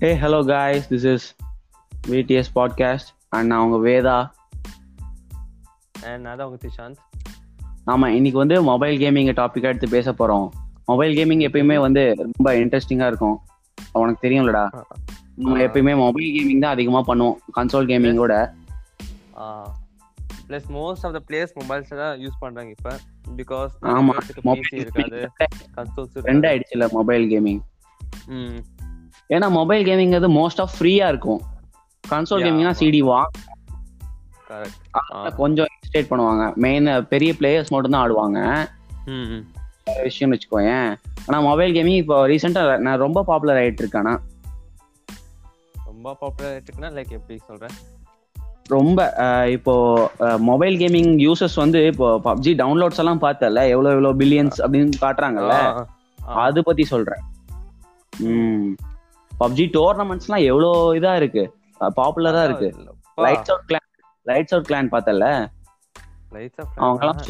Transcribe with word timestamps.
Hey 0.00 0.16
hello 0.16 0.46
guys 0.46 0.92
this 0.92 1.12
is 1.12 1.36
VTS 2.08 2.50
podcast 2.54 3.08
and 3.28 3.46
நான் 3.46 3.68
உங்கள் 3.68 3.92
Veda. 3.92 4.30
And 6.02 6.20
நான் 6.20 6.36
தான் 6.36 6.46
உங்க 6.46 6.58
திஷாந்த் 6.66 6.96
ஆமாம் 7.84 8.14
இன்னைக்கு 8.14 8.38
வந்து 8.38 8.62
மொபைல் 8.62 9.00
கேமிங் 9.00 9.30
டாப்பிக்காக 9.32 9.62
எடுத்து 9.62 9.88
பேச 9.88 10.12
போகிறோம் 10.12 10.52
மொபைல் 10.84 11.16
கேமிங் 11.16 11.42
எப்பயுமே 11.48 11.78
வந்து 11.80 12.14
ரொம்ப 12.16 12.52
இன்ட்ரெஸ்டிங்காக 12.52 13.06
இருக்கும். 13.06 13.40
உனக்கு 13.92 14.28
தெரியும்லடா. 14.28 14.82
நம்ம 15.34 15.58
எப்பயுமே 15.58 15.96
மொபைல் 15.96 16.28
கேமிங் 16.36 16.60
தான் 16.60 16.72
அதிகமாக 16.72 17.14
பண்ணுவோம். 17.14 17.58
Console 17.58 17.88
கேமிங்கோட 17.90 18.34
plus 20.48 20.68
most 20.72 21.02
of 21.02 21.16
the 21.16 21.22
places 21.28 21.56
mobiles 21.60 21.96
தான் 21.96 22.18
யூஸ் 22.18 22.40
பண்றாங்க 22.40 22.70
இப்ப. 22.70 22.98
பிகாஸ் 23.36 23.70
ஆமா. 23.82 24.18
பிசி 24.18 24.42
மொபைல் 24.42 24.64
இருக்காது. 24.70 25.30
கன்சோல்ஸ் 25.74 26.18
ரெண்ட் 26.22 26.46
ஆயிடுச்சுல 26.50 26.90
மொபைல் 26.90 27.30
கேமிங் 27.30 27.60
ம். 28.26 28.56
ஏன்னா 29.30 29.46
மொபைல் 29.58 29.82
கேமிங் 29.88 30.14
அது 30.18 30.28
மோஸ்ட் 30.38 30.60
ஆஃப் 30.64 30.74
ஃப்ரீயா 30.76 31.06
இருக்கும். 31.12 31.40
கன்சோல் 32.04 32.44
கேமிங்னா. 32.46 32.72
சிடி 32.80 33.00
கரெக்ட் 34.50 35.36
கொஞ்சம் 35.40 35.70
ஸ்டேட் 35.86 36.10
பண்ணுவாங்க. 36.10 36.44
மெயின் 36.64 36.88
பெரிய 37.12 37.30
பிளேயர்ஸ் 37.38 37.72
மட்டும் 37.74 37.94
தான் 37.94 38.02
ஆடுவாங்க. 38.04 38.38
ம் 39.14 39.26
ம் 39.34 39.44
விஷயம் 40.06 40.32
வச்சுக்கோயேன். 40.32 40.88
ஆனா 41.26 41.38
மொபைல் 41.48 41.74
கேமிங் 41.76 42.00
இப்போ 42.02 42.16
ரீசெண்டா 42.32 42.62
நான் 42.86 43.02
ரொம்ப 43.04 43.22
பாப்புலர் 43.30 43.60
ஆயிட்டு 43.62 43.82
இருக்கானா 43.84 44.14
ரொம்ப 45.90 46.14
பாப்புலர் 46.22 46.56
இருக்குன்னா 46.56 46.90
லைக் 46.96 47.12
எப்படி 47.18 47.36
சொல்றேன் 47.50 47.76
ரொம்ப 48.74 49.00
இப்போ 49.56 49.74
மொபைல் 50.48 50.76
கேமிங் 50.80 51.12
யூசர்ஸ் 51.24 51.58
வந்து 51.62 51.80
இப்போ 51.90 52.06
பப்ஜி 52.24 52.52
டவுன்லோட்ஸ் 52.62 53.00
எல்லாம் 53.02 53.22
பார்த்தல 53.26 53.62
எவ்வளவு 53.74 53.94
எவ்வளவு 53.96 54.18
பில்லியன்ஸ் 54.22 54.58
அப்படின்னு 54.64 55.00
காட்டுறாங்கல்ல 55.04 55.56
அது 56.44 56.60
பத்தி 56.68 56.84
சொல்றேன். 56.92 57.24
பப்ஜி 59.40 59.64
டோர்னமெண்ட்ஸ்லாம் 59.76 60.44
எவ்வளோ 60.44 60.70
இதா 61.00 61.16
இருக்கு? 61.16 61.44
பாப்புலரா 61.80 62.44
இருக்கு. 62.44 62.68
Lights 63.20 63.50
out 63.52 63.68
clan 63.68 63.88
lights 64.26 64.54
out 64.54 64.68
clan 64.68 64.88
பார்த்தல 64.94 65.26
அவங்கலாம் 66.76 67.20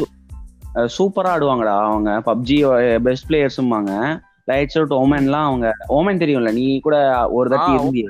சூப்பரா 0.99 1.31
ஆடுவாங்கடா 1.35 1.75
அவங்க. 1.91 2.11
பப்ஜி 2.27 2.57
பெஸ்ட் 2.99 3.29
பிளேயர்ஸும்பாங்க 3.31 3.93
லைட்ஸ் 4.47 4.77
அவுட் 4.79 4.95
ஓமன்லாம் 5.03 5.47
அவங்க 5.49 5.69
ஓமன் 5.89 6.21
தெரியும்ல? 6.23 6.53
நீ 6.53 6.81
கூட 6.81 6.97
ஒரு 7.31 7.51
தட்டி 7.51 7.73
இருந்திய. 7.73 8.09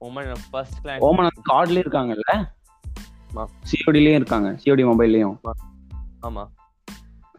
ஓமன் 0.00 0.34
ஃபர்ஸ்ட் 0.50 0.86
ஓமன் 0.86 1.28
கார்ட்லயும் 1.52 1.84
இருக்காங்கல்ல. 1.86 2.30
சிஓடிலயும் 3.70 4.18
இருக்காங்க. 4.20 4.48
சிஓடி 4.64 4.84
மொபைல்லயும் 4.90 5.36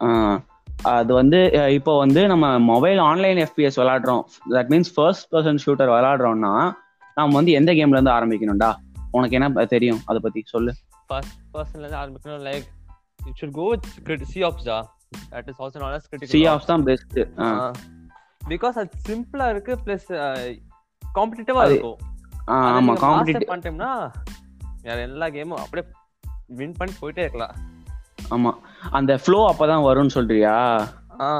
ஆமா. 0.01 0.43
அது 0.91 1.11
வந்து 1.13 1.39
இப்போ 1.77 1.91
வந்து 1.97 2.21
நம்ம 2.31 2.45
mobile 2.59 2.99
online 3.09 3.37
FPS 3.37 3.77
விளையாடுறோம். 3.81 4.23
That 4.49 4.69
means 4.73 4.91
first 4.95 5.27
person 5.33 5.61
shooter 5.65 5.91
விளையாடுறோம்னா 5.93 6.53
நம்ம 7.17 7.35
வந்து 7.39 7.51
எந்த 7.59 7.71
கேம்ல 7.71 7.97
இருந்து 7.97 8.15
ஆரம்பிக்கணும்டா? 8.17 8.69
உனக்கு 9.17 9.37
என்ன 9.39 9.65
தெரியும்? 9.75 10.01
அதை 10.05 10.19
பத்தி 10.25 10.43
சொல்லு. 10.53 10.73
ஃபர்ஸ்ட் 11.07 11.39
பர்சன்ல 11.53 11.83
இருந்து 11.83 11.99
ஆரம்பிக்கணும் 12.03 12.43
like 12.49 12.67
it 13.27 13.37
should 13.41 13.55
go 13.59 13.67
with 13.69 14.25
C 14.33 14.43
ops 14.49 14.67
தான் 14.71 14.85
that 15.31 15.49
is 15.51 15.61
also 15.61 15.79
not 15.83 15.95
as 15.97 16.07
C 16.07 16.11
critical 16.13 16.49
ops 16.53 16.69
தான் 16.71 16.83
பெஸ்ட் 16.83 17.19
பிகாஸ் 18.51 18.79
அது 18.81 18.89
சிம்பிளா 19.09 19.49
இருக்கு 19.49 19.73
பிளஸ் 19.85 20.09
காம்படிட்டிவா 21.17 21.63
இருக்கும். 21.69 21.99
ஆமா 22.53 22.95
காம்படிட்டிவ் 23.03 23.51
பண்ணிட்டோம்னா 23.51 23.91
வேற 24.81 24.97
எல்லா 25.01 25.27
கேமும் 25.35 25.61
அப்படியே 25.65 25.85
வின் 26.59 26.75
பண்ணி 26.79 26.93
போயிட்டே 27.01 27.23
இருக்கலாம். 27.25 27.53
ஆமா. 28.33 28.51
அந்த 28.91 29.17
ஃப்ளோ 29.17 29.39
அப்பதான் 29.51 29.85
வரும்னு 29.85 30.07
சொல்றியா? 30.07 30.55
ஆ. 31.21 31.31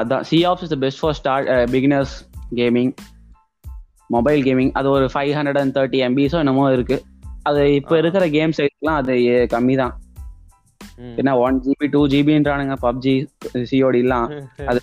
அதான். 0.00 0.20
C 0.20 0.46
ops 0.46 0.62
is 0.62 0.78
best 0.78 1.00
for 1.00 1.12
start 1.12 1.70
beginners 1.70 2.14
gaming 2.54 2.92
mobile 4.06 4.42
gaming 4.42 4.72
அது 4.72 4.90
ஒரு 4.90 5.04
ஃபைவ் 5.14 5.32
ஹண்ட்ரட் 5.32 5.58
அண்ட் 5.58 5.76
தேர்ட்டி 5.78 5.98
எம்பிஸோ 6.06 6.38
என்னமோ 6.38 6.72
இருக்கு. 6.72 7.04
அது 7.42 7.74
இப்போ. 7.74 7.98
இருக்கிற 7.98 8.28
கேம் 8.28 8.50
சைஸ்லாம் 8.50 8.98
அது 9.00 9.12
கம்மி 9.50 9.76
தான். 9.76 9.94
என்ன 11.16 11.38
ஒன் 11.38 11.62
ஜிபி 11.62 11.86
டூ 11.90 12.06
ஜிபின்றானுங்க 12.06 12.74
பப்ஜி 12.82 13.14
சிஓடிலாம் 13.70 14.26
அது 14.66 14.80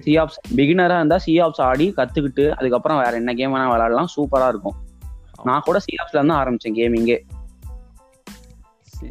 சி 0.00 0.18
ஆப்ஸ் 0.18 0.38
பிகினரா 0.56 0.96
இருந்தா 0.96 1.18
சி 1.18 1.40
ஆப்ஸ் 1.40 1.60
ஆடி 1.60 1.94
கத்துக்கிட்டு 1.96 2.50
அதுக்கப்புறம் 2.50 2.98
வேற 2.98 3.16
என்ன 3.16 3.34
கேம் 3.34 3.54
வேணா 3.54 3.66
விளையாடலாம் 3.70 4.10
சூப்பரா 4.16 4.48
இருக்கும். 4.48 4.76
நான் 5.44 5.60
கூட 5.60 5.78
சி 5.78 5.96
ஆப்ஸ்ல 6.02 6.20
இருந்து 6.20 6.34
ஆரம்பிச்சேன் 6.34 6.76
கேமிங்கே 6.76 7.16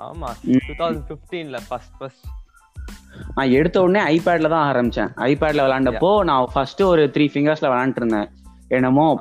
ஆமா 0.00 0.28
ம். 0.44 0.60
டூ 0.66 0.84
தௌசண்ட் 0.84 1.02
ஃபிஃப்டீன்ல 1.08 1.60
ஃபர்ஸ்ட் 1.68 1.92
ஃபர்ஸ்ட் 1.98 2.26
நான் 3.34 3.50
எடுத்த 3.50 3.82
உடனே 3.82 4.18
ஐபேட்ல 4.18 4.48
தான் 4.48 4.74
ஆரம்பிச்சேன். 4.74 5.10
ஐபேட்ல 5.16 5.64
விளையாண்டப்போ 5.64 6.24
நான் 6.24 6.46
ஃபர்ஸ்ட் 6.52 6.82
ஒரு 6.82 7.10
த்ரீ 7.14 7.28
ஃபிங்கர்ஸ்ல 7.34 7.70
விளையாண்டுட்டு 7.70 7.96
இருந்தேன். 7.96 8.28
என்னமோ 8.68 9.20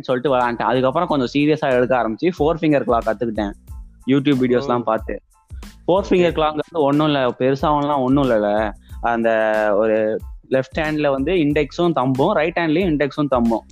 சொல்லிட்டு 0.00 0.36
விளையாண்டேன் 0.36 0.62
அதுக்கப்புறம் 0.62 1.08
கொஞ்சம் 1.08 1.28
சீரியஸா 1.34 1.72
எடுக்க 1.72 2.02
ஆரம்பிச்சு 2.02 2.30
ஃபோர் 2.38 2.58
ஃபிங்கர் 2.60 2.86
கிளாக் 2.86 3.06
கத்துக்கிட்டேன். 3.06 3.52
யூடியூப் 4.06 4.40
வீடியோஸ்லாம் 4.42 4.82
பார்த்து. 4.82 5.22
ஃபோர் 5.86 6.06
ஃபிங்கர் 6.08 6.36
கிளாக்ங்கிறது 6.36 6.80
ஒன்றும் 6.80 7.06
இல்லை 7.06 7.20
பெருசாகலாம் 7.38 7.98
ஒன்றும் 7.98 8.24
இல்லைல்ல 8.24 8.72
அந்த 9.00 9.28
ஒரு 9.74 10.20
லெஃப்ட் 10.50 10.78
ஹேண்ட்ல 10.78 11.10
வந்து 11.10 11.32
இண்டெக்ஸும் 11.32 11.92
தம்பும் 11.94 12.32
ரைட் 12.32 12.56
ஹேண்ட்லயும் 12.56 12.90
இண்டெக்ஸும் 12.90 13.30
தம்பும். 13.30 13.64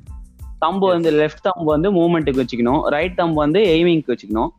தம்பு. 0.64 0.86
வந்து 0.94 1.10
லெஃப்ட் 1.20 1.44
தம்பு 1.48 1.68
வந்து 1.74 1.90
மூவ்மெண்ட்டுக்கு 1.98 2.42
வச்சுக்கணும். 2.44 2.80
ரைட் 2.94 3.18
தம்பு 3.20 3.38
வந்து 3.44 3.60
எய்மிங்க்கு 3.74 4.12
வச்சுக்கணும். 4.14 4.50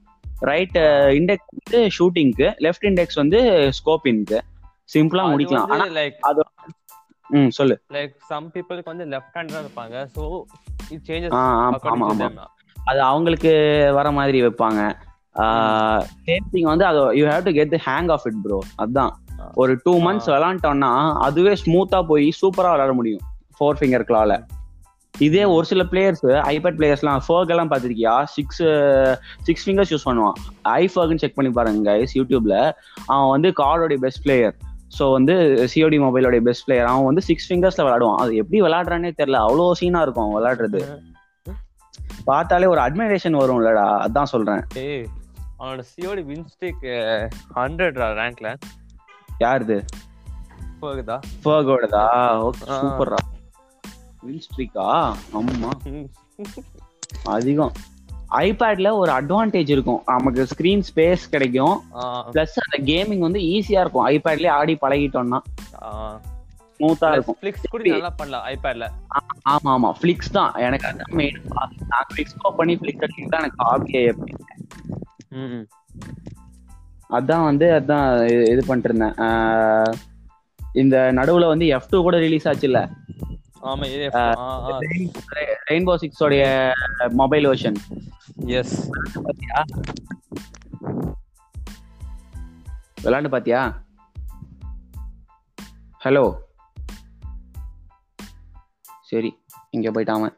ரைட் 0.50 0.78
இண்டெக்ஸ் 1.18 1.50
வந்து 1.56 1.80
ஷூட்டிங்க்கு 1.98 2.48
லெஃப்ட் 2.66 2.88
இண்டெக்ஸ் 2.90 3.20
வந்து 3.22 3.40
ஸ்கோப்பிங்க்கு 3.80 4.40
சிம்பிளா 4.94 5.24
முடிக்கலாம். 5.32 5.72
ஆனா 5.76 5.88
லைக் 5.98 6.18
அது 6.30 6.44
ம் 7.40 7.52
சொல்லு. 7.58 7.76
லைக் 7.96 8.14
சம் 8.30 8.48
பீப்புளுக்கு 8.54 8.92
வந்து 8.94 9.06
லெஃப்ட் 9.14 9.36
ஹேண்ட் 9.38 9.54
தான் 9.56 9.64
இருப்பாங்க 9.66 9.96
சோ 10.16 10.24
இட் 10.94 11.04
சேஞ்சஸ் 11.10 11.36
ஆமா, 11.40 12.08
ஆமா. 12.12 12.30
அது 12.90 13.02
அவங்களுக்கு 13.12 13.52
வர 13.98 14.08
மாதிரி 14.20 14.40
வைப்பாங்க. 14.46 14.82
திங் 16.54 16.70
வந்து 16.72 16.86
அது 16.92 17.02
you 17.18 17.26
have 17.32 17.44
to 17.48 17.52
get 17.58 17.74
the 17.76 17.80
hang 17.88 18.10
of 18.16 18.26
it 18.30 18.40
bro 18.46 18.60
அதான். 18.84 19.12
ஒரு 19.62 19.74
டூ 19.84 19.94
மந்த்ஸ் 20.06 20.30
விளாண்டோம்னா 20.34 20.90
அதுவே 21.28 21.54
ஸ்மூத்தா 21.64 22.00
போய் 22.12 22.26
சூப்பரா 22.40 22.72
விளையாட 22.74 22.94
முடியும். 23.00 23.24
ஃபோர் 23.58 23.78
ஃபிங்கர் 23.80 24.08
கிளால 24.10 24.32
இதே 25.28 25.44
ஒரு 25.54 25.66
சில 25.70 25.84
பிளேயர்ஸ் 25.92 26.24
ஐபேட் 26.54 26.78
பிளேயர்ஸ்லாம் 26.80 27.24
ஃபர்க் 27.28 27.52
எல்லாம் 27.54 27.72
பார்த்திருக்கியா? 27.72 28.14
சிக்ஸ் 28.36 28.64
சிக்ஸ் 29.48 29.64
ஃபிங்கர்ஸ் 29.66 29.92
யூஸ் 29.94 30.08
பண்ணுவான். 30.10 30.38
ஐ 30.80 30.82
ஃபர்க்னு 30.94 31.22
செக் 31.24 31.38
பண்ணி 31.38 31.52
பாருங்க 31.58 31.92
கைஸ் 31.92 32.16
யூடியூப்ல 32.20 32.58
அவன் 33.12 33.32
வந்து 33.36 33.50
கார்டோடைய 33.62 34.00
பெஸ்ட் 34.06 34.24
பிளேயர் 34.26 34.56
ஸோ 34.98 35.06
வந்து 35.16 35.34
சிஓடி 35.72 35.98
மொபைலோடைய 36.04 36.42
பெஸ்ட் 36.48 36.66
பிளேயர் 36.68 36.90
அவன் 36.92 37.08
வந்து 37.10 37.24
சிக்ஸ் 37.30 37.48
ஃபிங்கர்ஸ்ல 37.50 37.84
விளையாடுவான் 37.86 38.22
அது 38.24 38.32
எப்படி 38.42 38.60
விளையாடுறானே 38.66 39.12
தெரியல. 39.20 39.40
அவ்வளோ 39.48 39.66
சீனா 39.80 40.02
இருக்கும் 40.06 40.26
அவன் 40.26 40.38
விளையாடுறது 40.40 40.82
பார்த்தாலே 42.30 42.66
ஒரு 42.74 42.82
அட்மைரேஷன் 42.86 43.40
வரும்லடா. 43.42 43.86
அதான் 44.06 44.32
சொல்றேன். 44.34 44.62
அவனோட 45.60 45.84
சிஓடி 45.94 46.24
வின் 46.30 46.46
ஸ்டிக் 46.54 46.86
ஹண்ட்ரட் 47.58 47.98
ரேங்க்ல 48.22 48.50
யாருது? 49.46 49.78
போகுதா 50.82 51.18
ஃபர்கோடதா 51.44 52.04
ஓகே. 52.48 52.66
சூப்பர்ரா 52.78 53.20
வின் 54.22 54.42
ஸ்ட்ரீக்கா 54.48 55.14
ஆமா 55.34 55.70
அதிகம். 57.24 57.72
ஐபேட்ல 58.32 58.92
ஒரு 58.92 59.12
அட்வான்டேஜ் 59.12 59.70
இருக்கும். 59.70 60.02
நமக்கு 60.06 60.48
ஸ்கிரீன் 60.52 60.84
ஸ்பேஸ் 60.96 61.30
கிடைக்கும். 61.32 61.82
பிளஸ் 62.34 62.58
அந்த 62.66 62.78
கேமிங் 62.82 63.18
வந்து 63.18 63.40
ஈஸியா 63.40 63.80
இருக்கும். 63.80 64.08
ஐபேட்லயே 64.08 64.50
ஆடி 64.50 64.78
பழகிட்டோம்னா. 64.82 65.40
ஸ்மூத்தா 66.80 67.12
இருக்கும். 67.12 67.38
ஃபிளிக்ஸ் 67.42 67.70
கூட 67.70 67.90
நல்லா 67.90 68.10
பண்ணலாம் 68.10 68.48
ஐபேட்ல 68.48 68.86
ஆமா 69.50 69.68
ஆமா. 69.68 69.92
ஃபிளிக்ஸ் 70.02 70.32
தான். 70.32 70.54
எனக்கு 70.54 70.88
அதான் 70.88 71.12
மெயின் 71.12 71.42
நான் 71.88 72.06
ஃபிளிக்ஸ் 72.14 72.56
பண்ணி 72.58 72.76
ஃபிளிக்ஸ் 72.76 73.04
அடிக்கிறது 73.04 73.30
தான் 73.30 73.42
எனக்கு 73.42 73.64
ஹாபியே 73.70 74.06
அதான் 77.10 77.44
வந்து 77.44 77.66
அதான் 77.66 78.08
இது- 78.30 78.66
பண்ணிட்டு 78.68 78.96
இருந்தேன். 78.96 79.94
இந்த 80.74 81.12
நடுவுல 81.16 81.48
வந்து 81.48 81.68
எஃப் 81.68 81.88
டூ 81.90 82.02
கூட 82.02 82.18
ரிலீஸ் 82.18 82.48
ஆச்சுல்ல? 82.48 82.80
ஆமா 83.62 83.86
ரெயின்போ 85.70 85.96
சிக்ஸ் 85.96 86.24
உடைய 86.24 86.74
மொபைல் 87.10 87.46
வெர்ஷன் 87.46 87.78
எஸ் 88.46 88.76
பாத்தியா? 89.24 89.64
விளாண்டு 93.04 93.30
பாத்தியா? 93.30 93.62
ஹலோ 96.06 96.24
சரி 99.02 99.38
இங்க 99.70 99.92
போயிட்டாம 99.92 100.30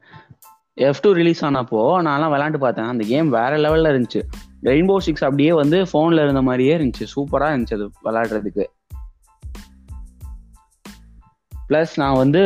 எஃப் 0.74 1.00
டூ 1.00 1.12
ரிலீஸ் 1.12 1.46
ஆனப்போ 1.46 1.80
நான்லாம் 2.08 2.34
விளாண்டு 2.34 2.58
பார்த்தேன். 2.58 2.86
அந்த 2.86 3.04
கேம் 3.08 3.30
வேற 3.30 3.58
லெவல்ல 3.58 3.92
இருந்துச்சு. 3.94 4.22
ரெயின்போ 4.64 4.98
சிக்ஸ் 4.98 5.24
அப்படியே 5.24 5.54
வந்து 5.54 5.84
போன்ல 5.94 6.24
இருந்த 6.24 6.42
மாதிரியே 6.42 6.78
இருந்துச்சு. 6.78 7.06
சூப்பரா 7.16 7.50
இருந்துச்சு 7.54 7.78
அது 7.78 7.92
விளையாடுறதுக்கு 8.04 8.66
ப்ளஸ் 11.72 11.92
நான் 12.02 12.18
வந்து 12.22 12.40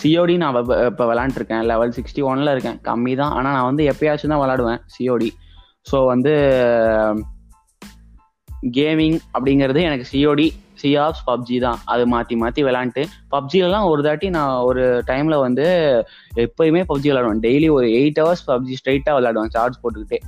சிஓடி 0.00 0.34
நான் 0.42 0.56
இப்போ 0.88 1.04
விளாண்டுருக்கேன். 1.10 1.64
லெவல் 1.70 1.94
சிக்ஸ்டி 1.96 2.20
ஒன்ல 2.28 2.52
இருக்கேன். 2.54 2.78
கம்மி 2.88 3.14
தான். 3.16 3.32
ஆனால் 3.36 3.54
நான் 3.56 3.68
வந்து 3.70 3.84
எப்பயாச்சும் 3.92 4.32
தான் 4.32 4.42
விளாடுவேன் 4.42 4.80
சிஓடி 4.94 5.30
ஸோ 5.90 5.96
வந்து 6.10 6.32
கேமிங் 8.76 9.16
அப்படிங்கிறது 9.36 9.80
எனக்கு 9.88 10.06
சிஓடி 10.12 10.46
சிஆப்ஸ் 10.82 11.24
பப்ஜி 11.26 11.56
தான். 11.64 11.78
அது 11.92 12.06
மாற்றி 12.12 12.34
மாற்றி 12.42 12.62
விளாண்ட்டு. 12.64 13.02
பப்ஜிலலாம் 13.34 13.88
ஒரு 13.90 14.00
தாட்டி 14.06 14.28
நான் 14.36 14.62
ஒரு 14.68 14.84
டைமில் 15.10 15.42
வந்து 15.44 15.66
எப்பயுமே 16.44 16.82
பப்ஜி 16.92 17.10
விளாடுவேன். 17.10 17.42
டெய்லி 17.46 17.68
ஒரு 17.70 17.86
எயிட் 18.00 18.20
ஹவர்ஸ் 18.22 18.46
பப்ஜி 18.50 18.74
ஸ்ட்ரைட்டாக 18.80 19.16
விளாடுவேன் 19.18 19.52
சார்ஜ் 19.56 19.76
போட்டுக்கிட்டே. 19.82 20.20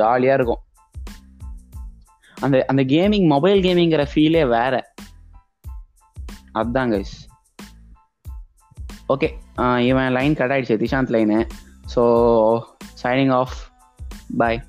ஜாலியாக 0.00 0.38
இருக்கும். 0.40 0.62
அந்த 2.36 2.64
அந்த 2.72 2.84
கேமிங் 2.94 3.28
மொபைல் 3.34 3.62
கேமிங்கிற 3.68 4.04
ஃபீலே 4.14 4.44
வேறு. 4.56 4.80
அதுதான் 6.54 6.92
கைஸ் 6.92 7.14
ஓகே 9.08 9.28
இவன் 9.82 10.10
லைன் 10.12 10.34
கட் 10.34 10.52
ஆயிடுச்சு 10.52 10.76
Dishant 10.82 11.14
line 11.16 11.38
so 11.94 12.02
signing 13.02 13.32
off 13.32 13.56
bye 14.38 14.60